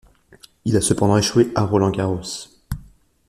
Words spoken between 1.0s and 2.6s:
échoué à Roland-Garros.